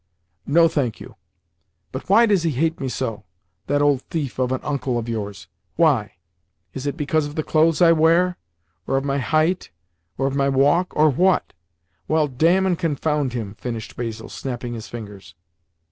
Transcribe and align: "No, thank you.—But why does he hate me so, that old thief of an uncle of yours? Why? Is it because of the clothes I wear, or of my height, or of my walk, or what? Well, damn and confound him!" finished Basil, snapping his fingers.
"No, 0.47 0.67
thank 0.67 0.99
you.—But 0.99 2.09
why 2.09 2.25
does 2.25 2.41
he 2.41 2.49
hate 2.49 2.79
me 2.79 2.89
so, 2.89 3.23
that 3.67 3.83
old 3.83 4.01
thief 4.09 4.39
of 4.39 4.51
an 4.51 4.59
uncle 4.63 4.97
of 4.97 5.07
yours? 5.07 5.47
Why? 5.75 6.13
Is 6.73 6.87
it 6.87 6.97
because 6.97 7.27
of 7.27 7.35
the 7.35 7.43
clothes 7.43 7.83
I 7.83 7.91
wear, 7.91 8.39
or 8.87 8.97
of 8.97 9.05
my 9.05 9.19
height, 9.19 9.69
or 10.17 10.25
of 10.25 10.35
my 10.35 10.49
walk, 10.49 10.91
or 10.95 11.11
what? 11.11 11.53
Well, 12.07 12.27
damn 12.27 12.65
and 12.65 12.79
confound 12.79 13.33
him!" 13.33 13.53
finished 13.59 13.95
Basil, 13.95 14.27
snapping 14.27 14.73
his 14.73 14.87
fingers. 14.87 15.35